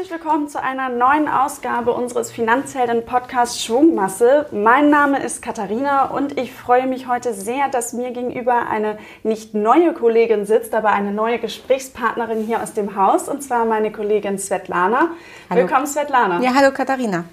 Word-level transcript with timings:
Herzlich 0.00 0.18
willkommen 0.18 0.48
zu 0.48 0.62
einer 0.62 0.88
neuen 0.88 1.28
Ausgabe 1.28 1.92
unseres 1.92 2.32
Finanzhelden-Podcasts 2.32 3.62
Schwungmasse. 3.62 4.46
Mein 4.50 4.88
Name 4.88 5.22
ist 5.22 5.42
Katharina 5.42 6.06
und 6.06 6.38
ich 6.38 6.54
freue 6.54 6.86
mich 6.86 7.06
heute 7.06 7.34
sehr, 7.34 7.68
dass 7.68 7.92
mir 7.92 8.10
gegenüber 8.10 8.66
eine 8.70 8.96
nicht 9.24 9.52
neue 9.52 9.92
Kollegin 9.92 10.46
sitzt, 10.46 10.74
aber 10.74 10.88
eine 10.92 11.12
neue 11.12 11.38
Gesprächspartnerin 11.38 12.44
hier 12.44 12.62
aus 12.62 12.72
dem 12.72 12.96
Haus, 12.96 13.28
und 13.28 13.42
zwar 13.42 13.66
meine 13.66 13.92
Kollegin 13.92 14.38
Svetlana. 14.38 15.10
Hallo. 15.50 15.60
Willkommen, 15.60 15.86
Svetlana. 15.86 16.40
Ja, 16.40 16.54
hallo 16.54 16.72
Katharina. 16.72 17.26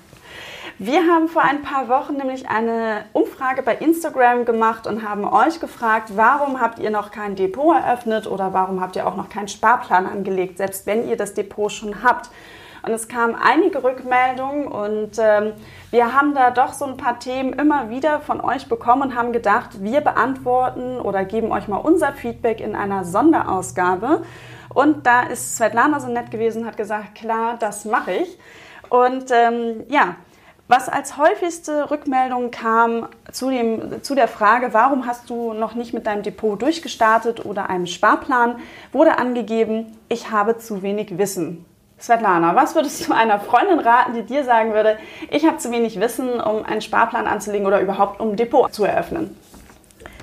Wir 0.80 1.08
haben 1.08 1.30
vor 1.30 1.44
ein 1.44 1.64
paar 1.64 1.88
Wochen 1.88 2.18
nämlich 2.18 2.50
eine 2.50 3.06
Umfrage 3.14 3.64
bei 3.64 3.76
Instagram 3.76 4.44
gemacht 4.44 4.86
und 4.86 5.08
haben 5.08 5.24
euch 5.24 5.62
gefragt, 5.62 6.12
warum 6.16 6.60
habt 6.60 6.80
ihr 6.80 6.92
noch 6.92 7.12
kein 7.12 7.36
Depot 7.36 7.76
eröffnet 7.76 8.28
oder 8.28 8.54
warum 8.54 8.82
habt 8.82 8.98
ihr 8.98 9.08
auch 9.08 9.16
noch 9.16 9.30
keinen 9.30 9.48
Sparplan 9.48 10.06
angelegt, 10.06 10.58
selbst 10.58 10.86
wenn 10.86 11.08
ihr 11.08 11.16
das 11.16 11.34
Depot 11.34 11.72
schon 11.72 12.04
habt. 12.04 12.30
Und 12.88 12.94
es 12.94 13.10
kamen 13.10 13.36
einige 13.36 13.84
Rückmeldungen 13.84 14.66
und 14.66 15.20
ähm, 15.20 15.52
wir 15.92 16.14
haben 16.14 16.34
da 16.34 16.52
doch 16.52 16.72
so 16.72 16.86
ein 16.86 16.96
paar 16.96 17.20
Themen 17.20 17.52
immer 17.52 17.90
wieder 17.90 18.22
von 18.22 18.40
euch 18.40 18.70
bekommen 18.70 19.02
und 19.02 19.16
haben 19.16 19.34
gedacht, 19.34 19.84
wir 19.84 20.00
beantworten 20.00 20.98
oder 21.02 21.26
geben 21.26 21.52
euch 21.52 21.68
mal 21.68 21.80
unser 21.80 22.14
Feedback 22.14 22.62
in 22.62 22.78
einer 22.78 23.04
Sonderausgabe. 23.04 24.22
Und 24.74 25.06
da 25.06 25.24
ist 25.24 25.58
Svetlana 25.58 26.00
so 26.00 26.08
nett 26.08 26.32
gewesen, 26.32 26.66
hat 26.66 26.78
gesagt, 26.78 27.16
klar, 27.16 27.58
das 27.60 27.84
mache 27.84 28.14
ich. 28.14 28.40
Und 28.88 29.32
ähm, 29.32 29.84
ja, 29.90 30.16
was 30.70 30.88
als 30.88 31.18
häufigste 31.18 31.92
Rückmeldung 31.92 32.52
kam 32.52 33.10
zu, 33.34 33.50
dem, 33.50 34.02
zu 34.02 34.16
der 34.16 34.30
Frage, 34.30 34.70
warum 34.74 35.06
hast 35.06 35.30
du 35.30 35.52
noch 35.52 35.76
nicht 35.76 35.94
mit 35.94 36.08
deinem 36.08 36.24
Depot 36.24 36.62
durchgestartet 36.62 37.46
oder 37.46 37.70
einem 37.70 37.86
Sparplan, 37.86 38.60
wurde 38.94 39.18
angegeben, 39.18 39.98
ich 40.08 40.32
habe 40.32 40.58
zu 40.58 40.84
wenig 40.84 41.18
Wissen. 41.18 41.66
Svetlana, 42.00 42.56
was 42.56 42.76
würdest 42.76 43.08
du 43.08 43.14
einer 43.14 43.40
Freundin 43.40 43.80
raten, 43.80 44.14
die 44.14 44.24
dir 44.24 44.44
sagen 44.44 44.74
würde, 44.74 44.98
ich 45.32 45.46
habe 45.46 45.58
zu 45.58 45.72
wenig 45.72 46.00
Wissen, 46.00 46.40
um 46.40 46.64
einen 46.64 46.82
Sparplan 46.82 47.26
anzulegen 47.26 47.66
oder 47.66 47.82
überhaupt 47.82 48.20
um 48.20 48.32
ein 48.32 48.36
Depot 48.36 48.72
zu 48.72 48.86
eröffnen? 48.86 49.36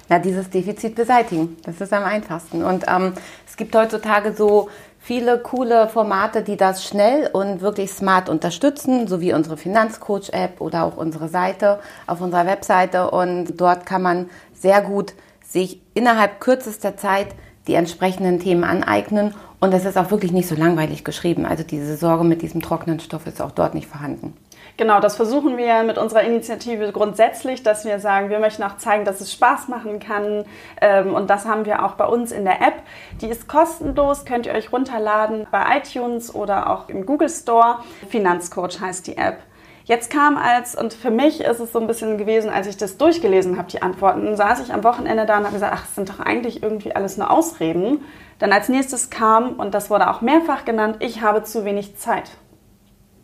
Ja, 0.08 0.19
dieses 0.19 0.50
Defizit 0.50 0.94
beseitigen. 0.94 1.56
Das 1.64 1.81
ist 1.81 1.92
am 1.92 2.05
einfachsten. 2.05 2.62
Und 2.62 2.84
ähm, 2.86 3.14
es 3.47 3.56
gibt 3.56 3.75
heutzutage 3.75 4.34
so 4.34 4.69
viele 5.00 5.39
coole 5.39 5.89
Formate, 5.89 6.42
die 6.42 6.56
das 6.56 6.84
schnell 6.84 7.28
und 7.33 7.61
wirklich 7.61 7.91
smart 7.91 8.28
unterstützen, 8.28 9.09
so 9.09 9.20
wie 9.20 9.33
unsere 9.33 9.56
Finanzcoach-App 9.56 10.61
oder 10.61 10.84
auch 10.84 10.97
unsere 10.97 11.28
Seite 11.28 11.81
auf 12.06 12.20
unserer 12.20 12.47
Webseite. 12.47 13.11
Und 13.11 13.61
dort 13.61 13.86
kann 13.86 14.03
man 14.03 14.31
sehr 14.53 14.83
gut 14.83 15.14
sich 15.42 15.81
innerhalb 15.94 16.38
kürzester 16.41 16.97
Zeit 16.97 17.28
die 17.66 17.75
entsprechenden 17.75 18.41
Themen 18.41 18.64
aneignen. 18.64 19.34
Und 19.65 19.73
es 19.73 19.87
ist 19.87 19.97
auch 19.97 20.11
wirklich 20.11 20.31
nicht 20.31 20.47
so 20.47 20.55
langweilig 20.55 21.05
geschrieben. 21.05 21.47
Also 21.47 21.65
diese 21.65 21.97
Sorge 21.97 22.23
mit 22.23 22.43
diesem 22.43 22.61
trockenen 22.61 23.01
Stoff 23.01 23.27
ist 23.27 23.41
auch 23.41 23.51
dort 23.51 23.73
nicht 23.73 23.87
vorhanden. 23.87 24.37
Genau, 24.77 25.01
das 25.01 25.17
versuchen 25.17 25.56
wir 25.56 25.84
mit 25.84 25.97
unserer 25.97 26.21
Initiative 26.21 26.93
grundsätzlich, 26.93 27.62
dass 27.62 27.87
wir 27.87 27.98
sagen, 27.98 28.29
wir 28.29 28.41
möchten 28.41 28.62
auch 28.62 28.77
zeigen, 28.77 29.06
dass 29.06 29.23
es 29.23 29.33
Spaß 29.33 29.69
machen 29.69 30.01
kann. 30.01 30.45
Ähm, 30.83 31.15
und 31.15 31.31
das 31.31 31.47
haben 31.47 31.65
wir 31.65 31.83
auch 31.83 31.93
bei 31.93 32.05
uns 32.05 32.31
in 32.31 32.45
der 32.45 32.61
App. 32.61 32.75
Die 33.23 33.29
ist 33.29 33.48
kostenlos, 33.48 34.27
könnt 34.27 34.45
ihr 34.45 34.53
euch 34.53 34.71
runterladen 34.71 35.47
bei 35.51 35.78
iTunes 35.78 36.34
oder 36.34 36.69
auch 36.69 36.91
im 36.91 37.06
Google 37.06 37.31
Store. 37.31 37.78
Finanzcoach 38.11 38.83
heißt 38.83 39.06
die 39.06 39.17
App. 39.17 39.39
Jetzt 39.87 40.11
kam 40.11 40.37
als, 40.37 40.75
und 40.75 40.93
für 40.93 41.11
mich 41.11 41.41
ist 41.41 41.61
es 41.61 41.73
so 41.73 41.81
ein 41.81 41.87
bisschen 41.87 42.19
gewesen, 42.19 42.51
als 42.51 42.67
ich 42.67 42.77
das 42.77 42.99
durchgelesen 42.99 43.56
habe, 43.56 43.71
die 43.71 43.81
Antworten, 43.81 44.37
saß 44.37 44.61
ich 44.61 44.75
am 44.75 44.84
Wochenende 44.84 45.25
da 45.25 45.39
und 45.39 45.45
habe 45.45 45.55
gesagt, 45.55 45.75
ach, 45.75 45.84
es 45.84 45.95
sind 45.95 46.11
doch 46.11 46.21
eigentlich 46.21 46.62
irgendwie 46.62 46.95
alles 46.95 47.17
nur 47.17 47.31
Ausreden. 47.31 48.03
Dann 48.39 48.53
als 48.53 48.69
nächstes 48.69 49.11
kam, 49.11 49.55
und 49.55 49.75
das 49.75 49.91
wurde 49.91 50.11
auch 50.11 50.21
mehrfach 50.21 50.65
genannt, 50.65 50.97
ich 51.01 51.23
habe 51.23 51.43
zu 51.45 51.65
wenig 51.65 51.97
Zeit. 51.97 52.31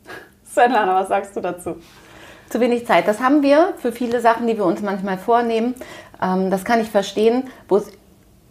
Svetlana, 0.50 1.00
was 1.00 1.08
sagst 1.08 1.36
du 1.36 1.40
dazu? 1.40 1.76
Zu 2.48 2.60
wenig 2.60 2.86
Zeit. 2.86 3.06
Das 3.06 3.20
haben 3.20 3.42
wir 3.42 3.74
für 3.78 3.92
viele 3.92 4.20
Sachen, 4.20 4.46
die 4.46 4.56
wir 4.56 4.64
uns 4.64 4.82
manchmal 4.82 5.18
vornehmen. 5.18 5.74
Ähm, 6.20 6.50
das 6.50 6.64
kann 6.64 6.80
ich 6.80 6.90
verstehen. 6.90 7.48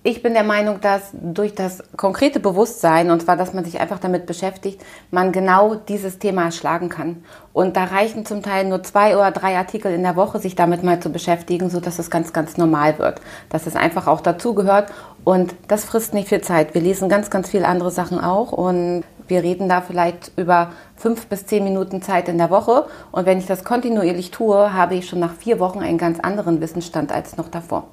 Ich 0.02 0.24
bin 0.24 0.34
der 0.34 0.44
Meinung, 0.44 0.80
dass 0.80 1.09
durch 1.12 1.53
das 1.53 1.84
konkrete 1.98 2.40
Bewusstsein, 2.40 3.12
und 3.12 3.22
zwar, 3.22 3.36
dass 3.36 3.53
man 3.53 3.66
sich 3.66 3.81
einfach 3.81 4.00
damit 4.00 4.25
beschäftigt, 4.25 4.81
man 5.12 5.34
genau 5.34 5.75
dieses 5.75 6.19
Thema 6.19 6.46
erschlagen 6.46 6.88
kann. 6.88 7.25
Und 7.52 7.75
da 7.75 7.84
reichen 7.84 8.25
zum 8.25 8.42
Teil 8.42 8.64
nur 8.64 8.81
zwei 8.81 9.18
oder 9.18 9.31
drei 9.31 9.58
Artikel 9.58 9.92
in 9.92 10.03
der 10.03 10.16
Woche, 10.16 10.40
sich 10.40 10.56
damit 10.56 10.84
mal 10.84 11.02
zu 11.02 11.09
beschäftigen, 11.09 11.69
sodass 11.69 12.00
es 12.00 12.09
ganz, 12.09 12.31
ganz 12.31 12.56
normal 12.56 12.98
wird. 12.98 13.19
Dass 13.50 13.68
es 13.68 13.75
einfach 13.75 14.08
auch 14.08 14.22
dazugehört. 14.22 14.90
Und 15.24 15.56
das 15.68 15.85
frisst 15.85 16.13
nicht 16.13 16.30
viel 16.30 16.41
Zeit. 16.41 16.74
Wir 16.74 16.81
lesen 16.81 17.09
ganz, 17.09 17.30
ganz 17.30 17.50
viele 17.50 17.68
andere 17.68 17.91
Sachen 17.91 18.19
auch. 18.19 18.52
Und 18.52 19.03
wir 19.28 19.44
reden 19.44 19.69
da 19.69 19.81
vielleicht 19.81 20.31
über 20.38 20.72
fünf 20.96 21.28
bis 21.28 21.46
zehn 21.46 21.63
Minuten 21.63 22.02
Zeit 22.02 22.28
in 22.30 22.38
der 22.38 22.50
Woche. 22.50 22.85
Und 23.12 23.25
wenn 23.25 23.38
ich 23.38 23.46
das 23.46 23.63
kontinuierlich 23.63 24.31
tue, 24.31 24.74
habe 24.74 24.96
ich 24.96 25.07
schon 25.07 25.19
nach 25.19 25.34
vier 25.34 25.59
Wochen 25.59 25.80
einen 25.80 25.97
ganz 25.97 26.19
anderen 26.19 26.62
Wissensstand 26.62 27.12
als 27.12 27.38
noch 27.38 27.50
davor. 27.50 27.88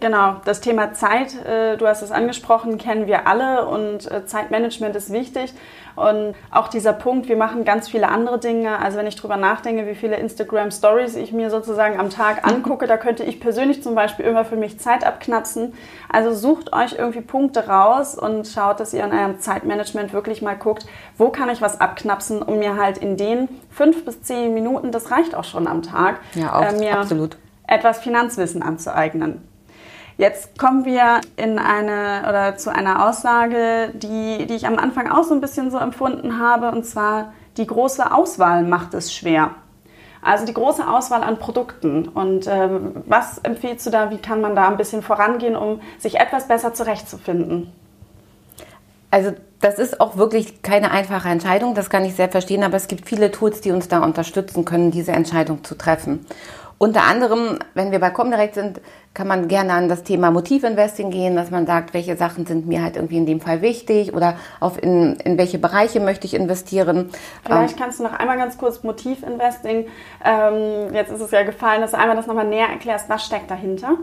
Genau, 0.00 0.36
das 0.44 0.60
Thema 0.60 0.92
Zeit, 0.92 1.34
äh, 1.44 1.76
du 1.76 1.88
hast 1.88 2.02
es 2.02 2.12
angesprochen, 2.12 2.78
kennen 2.78 3.08
wir 3.08 3.26
alle 3.26 3.66
und 3.66 4.08
äh, 4.08 4.24
Zeitmanagement 4.26 4.94
ist 4.94 5.12
wichtig. 5.12 5.52
Und 5.96 6.36
auch 6.52 6.68
dieser 6.68 6.92
Punkt, 6.92 7.28
wir 7.28 7.36
machen 7.36 7.64
ganz 7.64 7.88
viele 7.88 8.08
andere 8.08 8.38
Dinge. 8.38 8.78
Also 8.78 8.96
wenn 8.96 9.08
ich 9.08 9.16
drüber 9.16 9.36
nachdenke, 9.36 9.88
wie 9.88 9.96
viele 9.96 10.14
Instagram 10.14 10.70
Stories 10.70 11.16
ich 11.16 11.32
mir 11.32 11.50
sozusagen 11.50 11.98
am 11.98 12.10
Tag 12.10 12.46
angucke, 12.48 12.86
da 12.86 12.96
könnte 12.96 13.24
ich 13.24 13.40
persönlich 13.40 13.82
zum 13.82 13.96
Beispiel 13.96 14.24
immer 14.24 14.44
für 14.44 14.54
mich 14.54 14.78
Zeit 14.78 15.04
abknapsen. 15.04 15.74
Also 16.08 16.32
sucht 16.32 16.72
euch 16.72 16.92
irgendwie 16.96 17.20
Punkte 17.20 17.66
raus 17.66 18.14
und 18.14 18.46
schaut, 18.46 18.78
dass 18.78 18.94
ihr 18.94 19.02
an 19.02 19.10
eurem 19.10 19.40
Zeitmanagement 19.40 20.12
wirklich 20.12 20.42
mal 20.42 20.54
guckt, 20.54 20.86
wo 21.16 21.30
kann 21.30 21.50
ich 21.50 21.60
was 21.60 21.80
abknapsen, 21.80 22.40
um 22.40 22.60
mir 22.60 22.76
halt 22.76 22.98
in 22.98 23.16
den 23.16 23.48
fünf 23.68 24.04
bis 24.04 24.22
zehn 24.22 24.54
Minuten, 24.54 24.92
das 24.92 25.10
reicht 25.10 25.34
auch 25.34 25.42
schon 25.42 25.66
am 25.66 25.82
Tag, 25.82 26.20
ja, 26.34 26.54
auch, 26.54 26.62
äh, 26.62 26.78
mir 26.78 26.96
absolut. 26.96 27.36
etwas 27.66 27.98
Finanzwissen 27.98 28.62
anzueignen. 28.62 29.47
Jetzt 30.18 30.58
kommen 30.58 30.84
wir 30.84 31.20
in 31.36 31.60
eine 31.60 32.28
oder 32.28 32.56
zu 32.56 32.74
einer 32.74 33.08
Aussage, 33.08 33.92
die, 33.94 34.46
die 34.46 34.54
ich 34.54 34.66
am 34.66 34.76
Anfang 34.76 35.08
auch 35.08 35.22
so 35.22 35.32
ein 35.32 35.40
bisschen 35.40 35.70
so 35.70 35.78
empfunden 35.78 36.40
habe, 36.40 36.72
und 36.72 36.84
zwar 36.84 37.32
die 37.56 37.66
große 37.66 38.12
Auswahl 38.12 38.64
macht 38.64 38.94
es 38.94 39.14
schwer. 39.14 39.52
Also 40.20 40.44
die 40.44 40.52
große 40.52 40.88
Auswahl 40.88 41.22
an 41.22 41.38
Produkten. 41.38 42.08
Und 42.08 42.48
ähm, 42.48 43.04
was 43.06 43.38
empfiehlst 43.38 43.86
du 43.86 43.90
da? 43.90 44.10
Wie 44.10 44.18
kann 44.18 44.40
man 44.40 44.56
da 44.56 44.66
ein 44.66 44.76
bisschen 44.76 45.02
vorangehen, 45.02 45.54
um 45.54 45.80
sich 46.00 46.18
etwas 46.18 46.48
besser 46.48 46.74
zurechtzufinden? 46.74 47.72
Also 49.12 49.32
das 49.60 49.78
ist 49.78 50.00
auch 50.00 50.16
wirklich 50.16 50.62
keine 50.62 50.90
einfache 50.90 51.28
Entscheidung, 51.28 51.74
das 51.74 51.90
kann 51.90 52.04
ich 52.04 52.14
sehr 52.14 52.28
verstehen, 52.28 52.62
aber 52.62 52.76
es 52.76 52.88
gibt 52.88 53.08
viele 53.08 53.30
Tools, 53.30 53.60
die 53.60 53.70
uns 53.70 53.88
da 53.88 54.02
unterstützen 54.04 54.64
können, 54.64 54.90
diese 54.90 55.12
Entscheidung 55.12 55.64
zu 55.64 55.76
treffen. 55.76 56.26
Unter 56.78 57.02
anderem, 57.02 57.58
wenn 57.74 57.90
wir 57.90 57.98
bei 57.98 58.10
Comdirect 58.10 58.54
sind, 58.54 58.80
kann 59.12 59.26
man 59.26 59.48
gerne 59.48 59.72
an 59.72 59.88
das 59.88 60.04
Thema 60.04 60.30
Motivinvesting 60.30 61.10
gehen, 61.10 61.34
dass 61.34 61.50
man 61.50 61.66
sagt, 61.66 61.92
welche 61.92 62.16
Sachen 62.16 62.46
sind 62.46 62.68
mir 62.68 62.82
halt 62.82 62.94
irgendwie 62.94 63.16
in 63.16 63.26
dem 63.26 63.40
Fall 63.40 63.62
wichtig 63.62 64.14
oder 64.14 64.36
auf 64.60 64.80
in, 64.80 65.16
in 65.16 65.38
welche 65.38 65.58
Bereiche 65.58 65.98
möchte 65.98 66.26
ich 66.26 66.34
investieren. 66.34 67.10
Vielleicht 67.44 67.74
ähm, 67.74 67.80
kannst 67.80 67.98
du 67.98 68.04
noch 68.04 68.12
einmal 68.12 68.36
ganz 68.36 68.58
kurz 68.58 68.84
Motivinvesting, 68.84 69.86
ähm, 70.24 70.94
jetzt 70.94 71.10
ist 71.10 71.20
es 71.20 71.32
ja 71.32 71.42
gefallen, 71.42 71.80
dass 71.80 71.90
du 71.90 71.98
einmal 71.98 72.14
das 72.14 72.28
nochmal 72.28 72.46
näher 72.46 72.68
erklärst, 72.68 73.08
was 73.08 73.24
steckt 73.26 73.50
dahinter? 73.50 73.98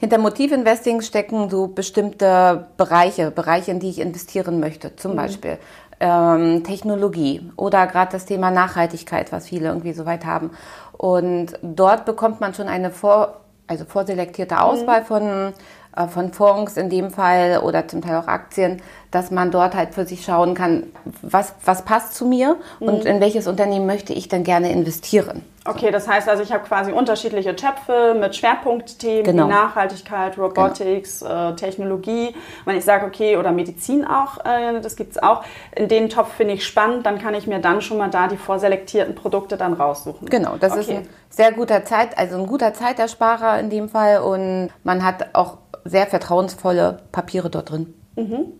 Hinter 0.00 0.18
Motivinvesting 0.18 1.00
stecken 1.00 1.48
so 1.48 1.68
bestimmte 1.68 2.66
Bereiche, 2.76 3.30
Bereiche, 3.30 3.70
in 3.70 3.80
die 3.80 3.88
ich 3.88 4.00
investieren 4.00 4.60
möchte. 4.60 4.96
Zum 4.96 5.12
mhm. 5.12 5.16
Beispiel 5.16 5.58
ähm, 6.02 6.64
Technologie 6.64 7.48
oder 7.56 7.86
gerade 7.86 8.10
das 8.10 8.26
Thema 8.26 8.50
Nachhaltigkeit, 8.50 9.30
was 9.30 9.46
viele 9.46 9.68
irgendwie 9.68 9.92
so 9.92 10.04
weit 10.04 10.26
haben. 10.26 10.50
Und 10.92 11.58
dort 11.62 12.04
bekommt 12.04 12.40
man 12.40 12.54
schon 12.54 12.66
eine 12.66 12.90
vor, 12.90 13.40
also 13.68 13.84
vorselektierte 13.84 14.60
Auswahl 14.60 15.02
mhm. 15.02 15.06
von, 15.06 15.52
äh, 15.96 16.08
von 16.08 16.32
Fonds 16.32 16.76
in 16.76 16.90
dem 16.90 17.10
Fall 17.12 17.60
oder 17.62 17.86
zum 17.86 18.02
Teil 18.02 18.16
auch 18.16 18.26
Aktien, 18.26 18.82
dass 19.12 19.30
man 19.30 19.52
dort 19.52 19.76
halt 19.76 19.94
für 19.94 20.04
sich 20.04 20.24
schauen 20.24 20.54
kann, 20.54 20.88
was, 21.22 21.54
was 21.64 21.82
passt 21.84 22.14
zu 22.14 22.26
mir 22.26 22.56
mhm. 22.80 22.88
und 22.88 23.04
in 23.04 23.20
welches 23.20 23.46
Unternehmen 23.46 23.86
möchte 23.86 24.12
ich 24.12 24.28
denn 24.28 24.42
gerne 24.42 24.72
investieren. 24.72 25.42
Okay, 25.64 25.92
das 25.92 26.08
heißt 26.08 26.28
also, 26.28 26.42
ich 26.42 26.52
habe 26.52 26.64
quasi 26.64 26.90
unterschiedliche 26.90 27.54
Töpfe 27.54 28.16
mit 28.18 28.34
Schwerpunktthemen 28.34 29.22
genau. 29.22 29.46
wie 29.46 29.50
Nachhaltigkeit, 29.50 30.36
Robotics, 30.36 31.20
genau. 31.20 31.50
äh, 31.50 31.56
Technologie. 31.56 32.34
Wenn 32.64 32.76
ich 32.76 32.84
sage, 32.84 33.06
okay, 33.06 33.36
oder 33.36 33.52
Medizin 33.52 34.04
auch, 34.04 34.44
äh, 34.44 34.80
das 34.80 34.96
gibt 34.96 35.12
es 35.12 35.22
auch. 35.22 35.44
In 35.76 35.86
den 35.86 36.08
Topf 36.08 36.32
finde 36.32 36.54
ich 36.54 36.66
spannend, 36.66 37.06
dann 37.06 37.18
kann 37.18 37.34
ich 37.34 37.46
mir 37.46 37.60
dann 37.60 37.80
schon 37.80 37.98
mal 37.98 38.10
da 38.10 38.26
die 38.26 38.36
vorselektierten 38.36 39.14
Produkte 39.14 39.56
dann 39.56 39.72
raussuchen. 39.72 40.28
Genau, 40.28 40.56
das 40.58 40.72
okay. 40.72 40.80
ist 40.80 40.90
ein 40.90 41.08
sehr 41.30 41.52
guter 41.52 41.84
Zeit, 41.84 42.18
also 42.18 42.36
ein 42.36 42.46
guter 42.46 42.74
Zeitersparer 42.74 43.60
in 43.60 43.70
dem 43.70 43.88
Fall 43.88 44.18
und 44.18 44.70
man 44.82 45.04
hat 45.04 45.34
auch 45.34 45.58
sehr 45.84 46.06
vertrauensvolle 46.06 47.02
Papiere 47.12 47.50
dort 47.50 47.70
drin. 47.70 47.94
Mhm. 48.16 48.52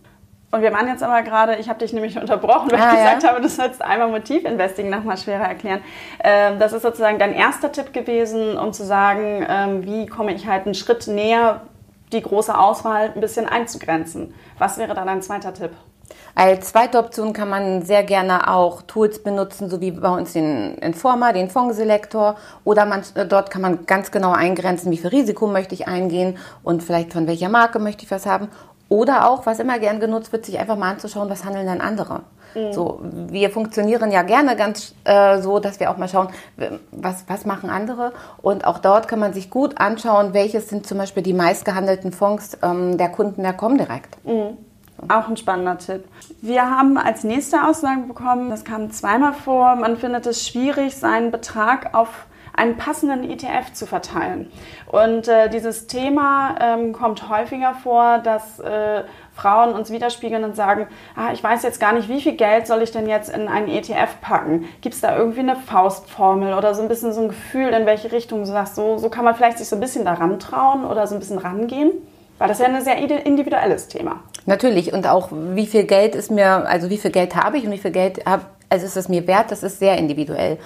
Und 0.53 0.61
wir 0.61 0.71
waren 0.71 0.87
jetzt 0.87 1.01
aber 1.01 1.23
gerade, 1.23 1.55
ich 1.55 1.67
habe 1.67 1.79
dich 1.79 1.93
nämlich 1.93 2.15
unterbrochen, 2.15 2.71
weil 2.71 2.79
ah, 2.79 2.91
ich 2.91 2.99
gesagt 2.99 3.23
ja? 3.23 3.29
habe, 3.29 3.41
du 3.41 3.49
sollst 3.49 3.81
einmal 3.81 4.09
Motivinvesting 4.09 4.87
nochmal 4.87 5.17
schwerer 5.17 5.45
erklären. 5.45 5.81
Ähm, 6.23 6.59
das 6.59 6.73
ist 6.73 6.83
sozusagen 6.83 7.17
dein 7.17 7.33
erster 7.33 7.71
Tipp 7.71 7.91
gewesen, 7.91 8.55
um 8.55 8.71
zu 8.71 8.85
sagen, 8.85 9.43
ähm, 9.49 9.83
wie 9.83 10.05
komme 10.05 10.31
ich 10.31 10.45
halt 10.45 10.65
einen 10.65 10.75
Schritt 10.75 11.07
näher, 11.07 11.61
die 12.11 12.21
große 12.21 12.55
Auswahl 12.55 13.13
ein 13.15 13.19
bisschen 13.19 13.49
einzugrenzen. 13.49 14.35
Was 14.59 14.77
wäre 14.77 14.93
da 14.93 15.03
dein 15.05 15.23
zweiter 15.23 15.55
Tipp? 15.55 15.71
Als 16.35 16.69
zweite 16.69 16.97
Option 16.99 17.33
kann 17.33 17.49
man 17.49 17.83
sehr 17.83 18.03
gerne 18.03 18.51
auch 18.51 18.81
Tools 18.83 19.21
benutzen, 19.21 19.69
so 19.69 19.81
wie 19.81 19.91
bei 19.91 20.09
uns 20.09 20.33
den 20.33 20.75
Informer, 20.79 21.33
den 21.33 21.49
Fondselektor. 21.49 22.35
Oder 22.63 22.85
man, 22.85 23.03
dort 23.29 23.51
kann 23.51 23.61
man 23.61 23.85
ganz 23.85 24.11
genau 24.11 24.33
eingrenzen, 24.33 24.91
wie 24.91 24.97
viel 24.97 25.09
Risiko 25.09 25.47
möchte 25.47 25.75
ich 25.75 25.87
eingehen 25.87 26.37
und 26.63 26.83
vielleicht 26.83 27.13
von 27.13 27.27
welcher 27.27 27.49
Marke 27.49 27.79
möchte 27.79 28.03
ich 28.03 28.11
was 28.11 28.25
haben. 28.25 28.49
Oder 28.93 29.27
auch, 29.27 29.47
was 29.47 29.57
immer 29.57 29.79
gern 29.79 29.99
genutzt 29.99 30.31
wird, 30.31 30.45
sich 30.45 30.59
einfach 30.59 30.75
mal 30.75 30.91
anzuschauen, 30.91 31.27
was 31.27 31.43
handeln 31.45 31.65
dann 31.65 31.81
andere. 31.81 32.19
Mhm. 32.53 32.73
So, 32.73 32.99
wir 33.01 33.49
funktionieren 33.49 34.11
ja 34.11 34.21
gerne 34.21 34.55
ganz 34.55 34.93
äh, 35.03 35.41
so, 35.41 35.57
dass 35.57 35.79
wir 35.79 35.89
auch 35.89 35.97
mal 35.97 36.07
schauen, 36.07 36.27
was, 36.91 37.23
was 37.27 37.47
machen 37.47 37.71
andere. 37.71 38.13
Und 38.43 38.67
auch 38.67 38.77
dort 38.77 39.07
kann 39.07 39.17
man 39.17 39.33
sich 39.33 39.49
gut 39.49 39.79
anschauen, 39.79 40.35
welches 40.35 40.69
sind 40.69 40.85
zum 40.85 40.99
Beispiel 40.99 41.23
die 41.23 41.33
meistgehandelten 41.33 42.11
Fonds 42.11 42.55
ähm, 42.61 42.99
der 42.99 43.09
Kunden 43.09 43.41
der 43.41 43.53
Comdirect. 43.53 44.15
Mhm. 44.25 44.59
Auch 45.09 45.27
ein 45.27 45.37
spannender 45.37 45.79
Tipp. 45.79 46.03
Wir 46.43 46.69
haben 46.69 46.99
als 46.99 47.23
nächste 47.23 47.67
Aussage 47.67 48.01
bekommen, 48.01 48.51
das 48.51 48.63
kam 48.63 48.91
zweimal 48.91 49.33
vor, 49.33 49.75
man 49.75 49.97
findet 49.97 50.27
es 50.27 50.47
schwierig, 50.47 50.95
seinen 50.95 51.31
Betrag 51.31 51.95
auf 51.95 52.27
einen 52.55 52.77
passenden 52.77 53.29
ETF 53.29 53.73
zu 53.73 53.85
verteilen. 53.85 54.51
Und 54.87 55.27
äh, 55.27 55.49
dieses 55.49 55.87
Thema 55.87 56.55
ähm, 56.61 56.93
kommt 56.93 57.29
häufiger 57.29 57.73
vor, 57.73 58.19
dass 58.19 58.59
äh, 58.59 59.03
Frauen 59.35 59.73
uns 59.73 59.89
widerspiegeln 59.89 60.43
und 60.43 60.55
sagen, 60.55 60.87
ah, 61.15 61.33
ich 61.33 61.43
weiß 61.43 61.63
jetzt 61.63 61.79
gar 61.79 61.93
nicht, 61.93 62.07
wie 62.09 62.21
viel 62.21 62.35
Geld 62.35 62.67
soll 62.67 62.83
ich 62.83 62.91
denn 62.91 63.07
jetzt 63.07 63.33
in 63.33 63.47
einen 63.47 63.67
ETF 63.67 64.21
packen? 64.21 64.65
Gibt 64.81 64.93
es 64.93 65.01
da 65.01 65.17
irgendwie 65.17 65.39
eine 65.39 65.55
Faustformel 65.55 66.53
oder 66.53 66.75
so 66.75 66.83
ein 66.83 66.87
bisschen 66.87 67.13
so 67.13 67.21
ein 67.21 67.29
Gefühl, 67.29 67.69
in 67.69 67.85
welche 67.87 68.11
Richtung 68.11 68.39
du 68.39 68.45
sagst, 68.45 68.75
so, 68.75 68.97
so 68.97 69.09
kann 69.09 69.25
man 69.25 69.33
vielleicht 69.33 69.57
sich 69.57 69.67
so 69.67 69.75
ein 69.75 69.79
bisschen 69.79 70.05
daran 70.05 70.39
trauen 70.39 70.85
oder 70.85 71.07
so 71.07 71.15
ein 71.15 71.19
bisschen 71.19 71.39
rangehen? 71.39 71.91
Weil 72.37 72.47
das 72.47 72.59
ja 72.59 72.65
ein 72.65 72.83
sehr 72.83 72.97
individuelles 72.97 73.87
Thema. 73.87 74.19
Natürlich. 74.45 74.91
Und 74.93 75.07
auch 75.07 75.29
wie 75.31 75.65
viel 75.65 75.85
Geld 75.85 76.15
ist 76.15 76.29
mir, 76.29 76.67
also 76.67 76.89
wie 76.89 76.97
viel 76.97 77.11
Geld 77.11 77.35
habe 77.35 77.57
ich 77.57 77.65
und 77.65 77.71
wie 77.71 77.77
viel 77.77 77.91
Geld 77.91 78.25
habe, 78.25 78.43
also 78.73 78.87
ist 78.87 78.97
es 78.97 79.07
mir 79.07 79.27
wert, 79.27 79.51
das 79.51 79.61
ist 79.61 79.77
sehr 79.77 79.97
individuell. 79.99 80.57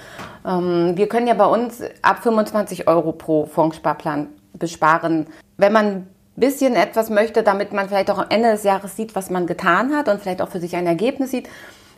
Ähm, 0.46 0.94
wir 0.96 1.08
können 1.08 1.28
ja 1.28 1.34
bei 1.34 1.46
uns 1.46 1.82
ab 2.02 2.24
25 2.24 2.88
Euro 2.88 3.12
pro 3.12 3.46
Fondssparplan 3.46 4.30
besparen. 4.54 5.28
Wenn 5.58 5.74
man 5.74 5.86
ein 5.86 6.08
bisschen 6.38 6.76
etwas 6.76 7.10
möchte, 7.10 7.44
damit 7.44 7.74
man 7.74 7.90
vielleicht 7.90 8.10
auch 8.10 8.20
am 8.20 8.28
Ende 8.30 8.52
des 8.52 8.64
Jahres 8.64 8.96
sieht, 8.96 9.14
was 9.14 9.30
man 9.30 9.46
getan 9.46 9.94
hat 9.94 10.08
und 10.08 10.22
vielleicht 10.22 10.42
auch 10.42 10.48
für 10.48 10.62
sich 10.62 10.78
ein 10.78 10.88
Ergebnis 10.88 11.32
sieht, 11.32 11.50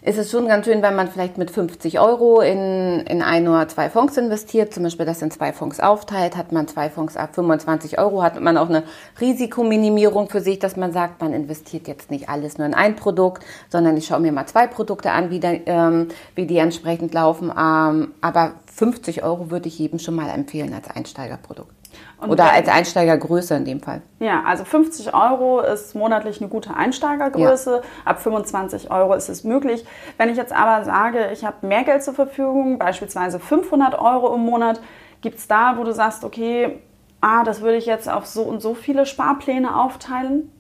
ist 0.01 0.18
es 0.18 0.31
schon 0.31 0.48
ganz 0.48 0.66
schön, 0.66 0.81
wenn 0.81 0.96
man 0.96 1.10
vielleicht 1.10 1.38
mit 1.38 1.51
50 1.51 2.00
Euro 2.00 2.42
in, 2.42 3.01
in 3.01 3.22
ein 3.22 3.48
oder 3.48 3.68
zwei 3.68 3.90
Fonds 3.90 4.18
investiert, 4.18 4.74
zum 4.74 4.84
Beispiel 4.84 5.06
das 5.06 5.22
in 5.22 5.31
zwei 5.31 5.51
Fonds 5.51 5.80
aufteilt, 5.80 6.38
hat 6.38 6.51
man 6.51 6.68
zwei 6.68 6.90
Fonds 6.90 7.18
ab 7.18 7.36
25 7.36 8.00
Euro, 8.00 8.24
hat 8.24 8.40
man 8.40 8.57
auch 8.57 8.69
eine 8.69 8.84
Risikominimierung 9.19 10.30
für 10.30 10.42
sich, 10.42 10.60
dass 10.60 10.78
man 10.78 10.94
sagt, 10.94 11.22
man 11.22 11.34
investiert 11.34 11.88
jetzt 11.88 12.12
nicht 12.12 12.30
alles 12.30 12.57
nur 12.57 12.68
in 12.68 12.74
ein 12.74 12.96
Produkt, 12.96 13.44
sondern 13.69 13.98
ich 13.98 14.07
schaue 14.07 14.22
mir 14.22 14.31
mal 14.31 14.46
zwei 14.46 14.68
Produkte 14.68 15.12
an, 15.12 15.30
wie, 15.31 15.40
der, 15.40 15.68
ähm, 15.68 16.07
wie 16.36 16.46
die 16.46 16.57
entsprechend 16.57 17.13
laufen. 17.13 17.51
Ähm, 17.51 18.13
aber 18.22 18.54
50 18.74 19.24
Euro 19.24 19.51
würde 19.51 19.68
ich 19.68 19.80
jedem 19.80 20.00
schon 20.00 20.16
mal 20.16 20.30
empfehlen 20.30 20.74
als 20.74 20.90
Einsteigerprodukt. 20.90 21.78
Und 22.21 22.31
Oder 22.31 22.51
als 22.51 22.68
Einsteigergröße 22.68 23.56
in 23.56 23.63
dem 23.66 23.80
Fall. 23.80 24.01
Ja, 24.19 24.44
also 24.45 24.66
50 24.66 25.13
Euro 25.13 25.62
ist 25.62 25.95
monatlich 25.95 26.42
eine 26.42 26.50
gute 26.50 26.75
Einsteigergröße. 26.75 27.75
Ja. 27.75 27.81
Ab 28.04 28.21
25 28.21 28.92
Euro 28.92 29.13
ist 29.13 29.30
es 29.30 29.45
möglich. 29.45 29.86
Wenn 30.18 30.30
ich 30.30 30.36
jetzt 30.36 30.51
aber 30.51 30.83
sage, 30.83 31.30
ich 31.31 31.45
habe 31.45 31.66
mehr 31.66 31.83
Geld 31.83 32.04
zur 32.04 32.13
Verfügung, 32.13 32.77
beispielsweise 32.77 33.39
500 33.39 33.98
Euro 33.98 34.36
im 34.36 34.42
Monat, 34.42 34.81
gibt 35.21 35.38
es 35.39 35.48
da, 35.48 35.75
wo 35.77 35.86
du 35.86 35.94
sagst, 35.94 36.25
okay, 36.25 36.80
ah, 37.21 37.44
das 37.44 37.62
würde 37.62 37.77
ich 37.77 37.86
jetzt 37.86 38.10
auf 38.10 38.25
so 38.25 38.44
und 38.44 38.62
so 38.62 38.74
viele 38.74 39.06
Sparpläne 39.06 39.75
aufteilen? 39.75 40.51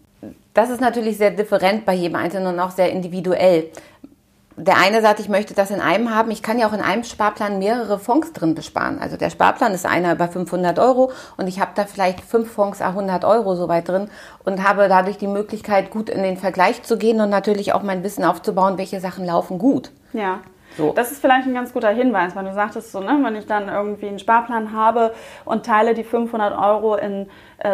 Das 0.53 0.69
ist 0.69 0.81
natürlich 0.81 1.17
sehr 1.17 1.31
different 1.31 1.85
bei 1.85 1.93
jedem 1.93 2.15
Einzelnen 2.15 2.53
und 2.53 2.59
auch 2.59 2.71
sehr 2.71 2.91
individuell 2.91 3.69
der 4.59 4.77
eine 4.77 5.01
sagt, 5.01 5.19
ich 5.19 5.29
möchte 5.29 5.53
das 5.53 5.71
in 5.71 5.79
einem 5.79 6.13
haben. 6.13 6.31
Ich 6.31 6.43
kann 6.43 6.59
ja 6.59 6.67
auch 6.67 6.73
in 6.73 6.81
einem 6.81 7.03
Sparplan 7.03 7.59
mehrere 7.59 7.97
Fonds 7.97 8.33
drin 8.33 8.55
besparen. 8.55 8.99
Also 8.99 9.15
der 9.15 9.29
Sparplan 9.29 9.73
ist 9.73 9.85
einer 9.85 10.13
über 10.13 10.27
500 10.27 10.77
Euro 10.79 11.11
und 11.37 11.47
ich 11.47 11.61
habe 11.61 11.71
da 11.75 11.85
vielleicht 11.85 12.21
fünf 12.21 12.51
Fonds 12.51 12.81
100 12.81 13.23
Euro 13.23 13.55
so 13.55 13.69
weit 13.69 13.87
drin 13.87 14.09
und 14.43 14.67
habe 14.67 14.89
dadurch 14.89 15.17
die 15.17 15.27
Möglichkeit, 15.27 15.91
gut 15.91 16.09
in 16.09 16.23
den 16.23 16.37
Vergleich 16.37 16.83
zu 16.83 16.97
gehen 16.97 17.21
und 17.21 17.29
natürlich 17.29 17.73
auch 17.73 17.83
mein 17.83 18.03
Wissen 18.03 18.25
aufzubauen, 18.25 18.77
welche 18.77 18.99
Sachen 18.99 19.25
laufen 19.25 19.59
gut. 19.59 19.91
Ja. 20.11 20.39
So. 20.77 20.93
Das 20.93 21.11
ist 21.11 21.19
vielleicht 21.19 21.47
ein 21.47 21.53
ganz 21.53 21.73
guter 21.73 21.89
Hinweis, 21.89 22.35
weil 22.35 22.45
du 22.45 22.53
sagtest 22.53 22.91
so, 22.91 22.99
ne, 22.99 23.17
wenn 23.23 23.35
ich 23.35 23.47
dann 23.47 23.69
irgendwie 23.69 24.07
einen 24.07 24.19
Sparplan 24.19 24.71
habe 24.73 25.13
und 25.45 25.65
teile 25.65 25.93
die 25.93 26.03
500 26.03 26.57
Euro 26.57 26.95
in 26.95 27.27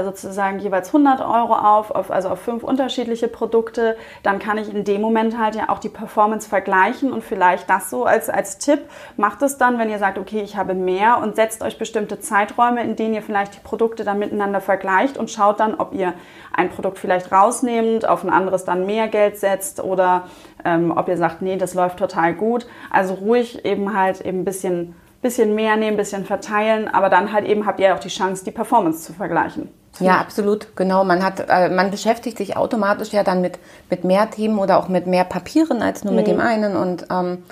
sozusagen 0.04 0.60
jeweils 0.60 0.88
100 0.88 1.22
Euro 1.22 1.54
auf, 1.54 1.92
auf, 1.92 2.12
also 2.12 2.30
auf 2.30 2.42
fünf 2.42 2.64
unterschiedliche 2.64 3.28
Produkte, 3.28 3.96
dann 4.24 4.40
kann 4.40 4.58
ich 4.58 4.74
in 4.74 4.84
dem 4.84 5.02
Moment 5.02 5.38
halt 5.38 5.56
ja 5.56 5.70
auch 5.70 5.80
die 5.80 5.90
Performance 5.90 6.50
vergleichen 6.50 7.12
und 7.12 7.24
vielleicht 7.24 7.70
das 7.70 7.90
so 7.90 8.06
als, 8.06 8.30
als 8.30 8.58
Tipp, 8.58 8.80
macht 9.18 9.42
es 9.42 9.58
dann, 9.58 9.78
wenn 9.78 9.90
ihr 9.90 10.00
sagt, 10.00 10.18
okay, 10.18 10.42
ich 10.42 10.58
habe 10.58 10.74
mehr 10.74 11.20
und 11.22 11.36
setzt 11.36 11.62
euch 11.62 11.78
bestimmte 11.78 12.20
Zeiträume, 12.20 12.84
in 12.84 12.96
denen 12.96 13.14
ihr 13.14 13.22
vielleicht 13.22 13.56
die 13.56 13.60
Produkte 13.60 14.04
dann 14.04 14.20
miteinander 14.20 14.62
vergleicht 14.62 15.18
und 15.18 15.30
schaut 15.30 15.60
dann, 15.60 15.76
ob 15.76 15.94
ihr 15.94 16.14
ein 16.54 16.70
Produkt 16.70 16.98
vielleicht 16.98 17.32
rausnehmt, 17.32 18.08
auf 18.08 18.24
ein 18.24 18.30
anderes 18.30 18.66
dann 18.66 18.86
mehr 18.86 19.08
Geld 19.08 19.38
setzt 19.38 19.84
oder 19.84 20.28
ähm, 20.64 20.92
ob 20.96 21.08
ihr 21.08 21.18
sagt, 21.18 21.42
nee, 21.42 21.58
das 21.58 21.74
läuft 21.74 22.00
total 22.00 22.34
gut. 22.34 22.66
Also 22.90 23.14
ruhig 23.14 23.66
eben 23.66 23.98
halt 23.98 24.22
eben 24.22 24.40
ein 24.40 24.46
bisschen 24.46 24.96
bisschen 25.26 25.56
mehr 25.56 25.76
nehmen, 25.76 25.98
bisschen 25.98 26.24
verteilen, 26.24 26.88
aber 26.88 27.10
dann 27.10 27.34
halt 27.34 27.48
eben 27.48 27.66
habt 27.66 27.80
ihr 27.80 27.96
auch 27.96 28.00
die 28.00 28.10
Chance, 28.10 28.46
die 28.46 28.52
Performance 28.52 29.02
zu 29.02 29.12
vergleichen. 29.12 29.70
Ja, 30.00 30.20
absolut, 30.20 30.76
genau. 30.76 31.04
Man 31.04 31.24
hat, 31.24 31.44
äh, 31.50 31.70
man 31.70 31.90
beschäftigt 31.90 32.38
sich 32.38 32.56
automatisch 32.56 33.12
ja 33.12 33.24
dann 33.24 33.42
mit, 33.42 33.58
mit 33.90 34.04
mehr 34.04 34.30
Themen 34.30 34.60
oder 34.60 34.78
auch 34.78 34.88
mit 34.88 35.08
mehr 35.08 35.24
Papieren 35.24 35.82
als 35.82 36.04
nur 36.04 36.12
mhm. 36.12 36.18
mit 36.18 36.28
dem 36.28 36.40
einen 36.40 36.76
und 36.76 37.08
ähm, 37.10 37.44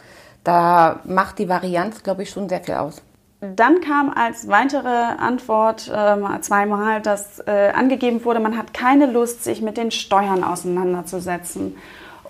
da 0.44 1.00
macht 1.06 1.40
die 1.40 1.50
Varianz, 1.50 2.04
glaube 2.04 2.24
ich, 2.24 2.30
schon 2.30 2.48
sehr 2.48 2.62
viel 2.62 2.76
aus. 2.76 3.02
Dann 3.42 3.82
kam 3.82 4.14
als 4.14 4.48
weitere 4.48 4.88
Antwort 4.88 5.90
äh, 5.90 6.42
zweimal, 6.42 7.02
dass 7.02 7.40
äh, 7.40 7.72
angegeben 7.74 8.24
wurde, 8.24 8.40
man 8.40 8.56
hat 8.56 8.74
keine 8.74 9.08
Lust, 9.08 9.44
sich 9.44 9.64
mit 9.64 9.78
den 9.78 9.90
Steuern 9.90 10.44
auseinanderzusetzen. 10.44 11.76